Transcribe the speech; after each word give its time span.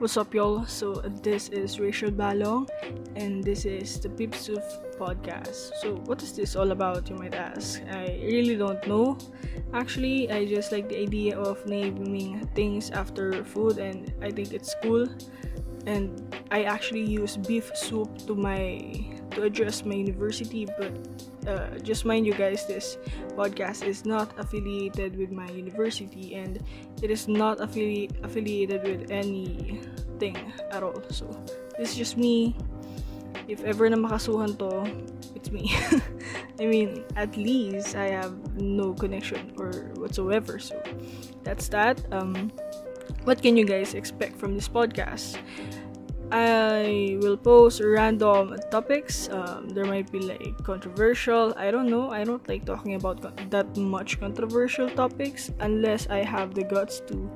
What's 0.00 0.16
up, 0.16 0.32
y'all? 0.32 0.64
So, 0.64 0.94
this 1.20 1.50
is 1.50 1.78
Rachel 1.78 2.10
Balong, 2.10 2.66
and 3.16 3.44
this 3.44 3.66
is 3.66 4.00
the 4.00 4.08
Beef 4.08 4.34
Soup 4.34 4.64
podcast. 4.98 5.76
So, 5.76 5.96
what 6.06 6.22
is 6.22 6.32
this 6.32 6.56
all 6.56 6.70
about, 6.72 7.10
you 7.10 7.16
might 7.16 7.34
ask? 7.34 7.82
I 7.92 8.18
really 8.24 8.56
don't 8.56 8.80
know. 8.88 9.18
Actually, 9.74 10.32
I 10.32 10.46
just 10.46 10.72
like 10.72 10.88
the 10.88 10.98
idea 10.98 11.38
of 11.38 11.66
naming 11.66 12.48
things 12.54 12.90
after 12.92 13.44
food, 13.44 13.76
and 13.76 14.10
I 14.22 14.30
think 14.30 14.54
it's 14.54 14.74
cool. 14.82 15.06
And 15.84 16.34
I 16.50 16.64
actually 16.64 17.04
use 17.04 17.36
beef 17.36 17.70
soup 17.76 18.24
to 18.26 18.34
my 18.34 18.80
to 19.32 19.42
address 19.42 19.84
my 19.84 19.94
university, 19.94 20.66
but 20.78 20.92
uh, 21.46 21.78
just 21.78 22.04
mind 22.04 22.26
you 22.26 22.34
guys, 22.34 22.66
this 22.66 22.98
podcast 23.36 23.86
is 23.86 24.04
not 24.04 24.38
affiliated 24.38 25.16
with 25.16 25.30
my 25.30 25.48
university 25.50 26.34
and 26.34 26.62
it 27.02 27.10
is 27.10 27.28
not 27.28 27.58
affili- 27.58 28.12
affiliated 28.24 28.82
with 28.82 29.10
anything 30.22 30.52
at 30.70 30.82
all. 30.82 31.02
So, 31.10 31.26
this 31.78 31.90
is 31.92 31.96
just 31.96 32.16
me. 32.16 32.56
If 33.48 33.64
ever 33.64 33.88
na 33.90 33.96
makasuhan 33.96 34.58
to, 34.58 34.86
it's 35.34 35.50
me. 35.50 35.74
I 36.60 36.66
mean, 36.66 37.04
at 37.16 37.36
least 37.36 37.96
I 37.96 38.10
have 38.10 38.34
no 38.60 38.92
connection 38.94 39.52
or 39.58 39.90
whatsoever. 39.96 40.58
So, 40.58 40.80
that's 41.42 41.68
that. 41.68 42.00
Um, 42.12 42.52
what 43.24 43.42
can 43.42 43.56
you 43.56 43.64
guys 43.64 43.94
expect 43.94 44.36
from 44.36 44.54
this 44.54 44.68
podcast? 44.68 45.38
I 46.30 47.18
will 47.18 47.36
post 47.36 47.82
random 47.82 48.54
topics. 48.70 49.26
Um, 49.34 49.66
there 49.74 49.84
might 49.84 50.12
be 50.12 50.20
like 50.20 50.62
controversial. 50.62 51.52
I 51.58 51.74
don't 51.74 51.90
know. 51.90 52.10
I 52.10 52.22
don't 52.22 52.46
like 52.46 52.64
talking 52.64 52.94
about 52.94 53.18
con- 53.18 53.34
that 53.50 53.66
much 53.76 54.20
controversial 54.20 54.86
topics 54.94 55.50
unless 55.58 56.06
I 56.06 56.22
have 56.22 56.54
the 56.54 56.62
guts 56.62 57.02
to 57.10 57.26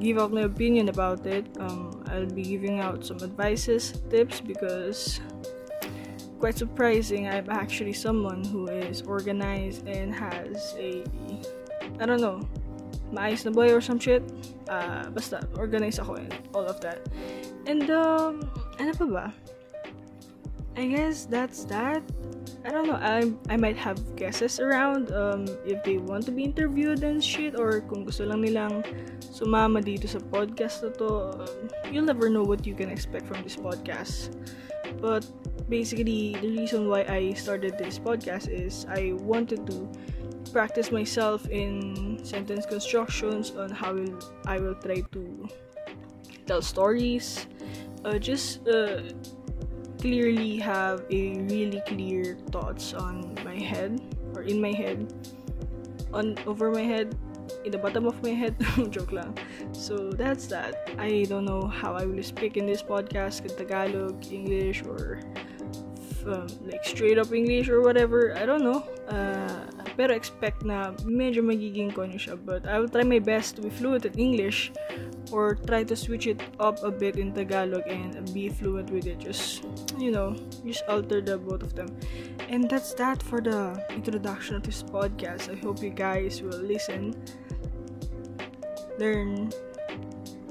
give 0.00 0.18
out 0.18 0.32
my 0.32 0.42
opinion 0.48 0.88
about 0.88 1.26
it. 1.26 1.44
Um, 1.60 1.93
I'll 2.06 2.26
be 2.26 2.42
giving 2.42 2.80
out 2.80 3.04
some 3.04 3.18
advices, 3.22 4.02
tips 4.10 4.40
because 4.40 5.20
quite 6.38 6.58
surprising. 6.58 7.28
I'm 7.28 7.48
actually 7.48 7.94
someone 7.94 8.44
who 8.44 8.68
is 8.68 9.02
organized 9.02 9.88
and 9.88 10.14
has 10.14 10.74
a 10.76 11.04
I 12.00 12.06
don't 12.06 12.20
know 12.20 12.44
my 13.12 13.30
maayos 13.30 13.44
na 13.46 13.52
boy 13.54 13.72
or 13.72 13.80
some 13.80 13.98
shit. 13.98 14.22
Uh, 14.68 15.06
basta, 15.10 15.46
organized 15.56 16.00
ako 16.00 16.18
and 16.18 16.34
all 16.52 16.66
of 16.66 16.80
that. 16.80 16.98
And, 17.66 17.88
um, 17.88 18.42
ano 18.80 18.92
pa 18.92 19.06
ba? 19.06 19.26
I 20.76 20.86
guess 20.86 21.24
that's 21.26 21.64
that. 21.70 22.02
I 22.64 22.70
don't 22.70 22.88
know. 22.88 22.98
I 22.98 23.30
I 23.52 23.56
might 23.56 23.76
have 23.76 24.00
guesses 24.16 24.58
around 24.58 25.12
um 25.12 25.46
if 25.62 25.84
they 25.84 25.98
want 25.98 26.26
to 26.26 26.32
be 26.32 26.42
interviewed 26.42 27.04
and 27.04 27.22
shit 27.22 27.54
or 27.54 27.84
kung 27.86 28.02
gusto 28.08 28.26
lang 28.26 28.42
nilang 28.42 28.82
sumama 29.22 29.78
dito 29.84 30.10
sa 30.10 30.18
podcast 30.32 30.82
na 30.82 30.90
to. 30.98 31.08
Um, 31.38 31.68
you'll 31.92 32.08
never 32.08 32.26
know 32.26 32.42
what 32.42 32.66
you 32.66 32.74
can 32.74 32.90
expect 32.90 33.28
from 33.30 33.44
this 33.46 33.54
podcast. 33.54 34.34
But 34.98 35.22
basically, 35.68 36.34
the 36.40 36.50
reason 36.56 36.88
why 36.88 37.04
I 37.06 37.36
started 37.38 37.78
this 37.78 38.00
podcast 38.00 38.50
is 38.50 38.88
I 38.88 39.14
wanted 39.14 39.68
to 39.70 39.86
practice 40.50 40.90
myself 40.90 41.46
in 41.50 42.18
sentence 42.22 42.64
constructions 42.66 43.52
on 43.58 43.70
how 43.70 43.94
will, 43.94 44.18
I 44.46 44.58
will 44.58 44.76
try 44.78 45.02
to 45.12 45.22
tell 46.46 46.62
stories. 46.62 47.46
Uh, 48.04 48.18
just 48.18 48.66
uh, 48.68 49.02
clearly 50.04 50.58
have 50.58 51.00
a 51.08 51.32
really 51.48 51.80
clear 51.88 52.36
thoughts 52.52 52.92
on 52.92 53.32
my 53.42 53.56
head 53.56 53.96
or 54.34 54.42
in 54.42 54.60
my 54.60 54.70
head, 54.70 55.08
on 56.12 56.36
over 56.44 56.70
my 56.70 56.82
head, 56.82 57.16
in 57.64 57.72
the 57.72 57.78
bottom 57.78 58.04
of 58.04 58.22
my 58.22 58.36
head. 58.36 58.54
Joke 58.90 59.12
lang. 59.12 59.32
So 59.72 60.12
that's 60.12 60.46
that. 60.48 60.90
I 60.98 61.24
don't 61.24 61.46
know 61.46 61.64
how 61.64 61.94
I 61.94 62.04
will 62.04 62.22
speak 62.22 62.58
in 62.58 62.66
this 62.66 62.82
podcast, 62.82 63.48
in 63.48 63.56
Tagalog, 63.56 64.20
English, 64.30 64.84
or 64.84 65.24
um, 66.26 66.48
like 66.68 66.84
straight 66.84 67.16
up 67.16 67.32
English 67.32 67.70
or 67.70 67.80
whatever. 67.80 68.36
I 68.36 68.44
don't 68.44 68.62
know. 68.62 68.84
Uh, 69.08 69.64
pero 69.96 70.14
expect 70.14 70.62
na 70.66 70.92
medyo 71.06 71.42
magiging 71.42 71.90
konyo 71.94 72.18
siya. 72.18 72.34
But 72.38 72.66
I 72.66 72.78
will 72.78 72.90
try 72.90 73.02
my 73.06 73.22
best 73.22 73.56
to 73.56 73.62
be 73.62 73.70
fluent 73.70 74.04
in 74.04 74.14
English 74.18 74.74
or 75.30 75.54
try 75.54 75.82
to 75.86 75.96
switch 75.96 76.26
it 76.26 76.42
up 76.58 76.82
a 76.82 76.90
bit 76.90 77.16
in 77.16 77.32
Tagalog 77.32 77.86
and 77.86 78.14
be 78.34 78.50
fluent 78.50 78.90
with 78.90 79.06
it. 79.06 79.18
Just, 79.22 79.64
you 79.98 80.10
know, 80.10 80.36
just 80.66 80.82
alter 80.88 81.22
the 81.22 81.38
both 81.38 81.62
of 81.62 81.74
them. 81.74 81.88
And 82.50 82.68
that's 82.68 82.94
that 82.98 83.22
for 83.22 83.40
the 83.40 83.78
introduction 83.90 84.56
of 84.56 84.62
this 84.62 84.82
podcast. 84.82 85.50
I 85.50 85.56
hope 85.58 85.82
you 85.82 85.90
guys 85.90 86.42
will 86.42 86.60
listen, 86.60 87.14
learn, 88.98 89.52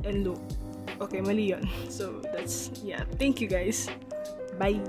and 0.04 0.24
look. 0.24 0.42
Okay, 1.02 1.22
mali 1.22 1.52
yun. 1.52 1.68
So, 1.90 2.22
that's, 2.32 2.72
yeah. 2.84 3.04
Thank 3.20 3.42
you 3.42 3.48
guys. 3.48 3.90
Bye! 4.58 4.80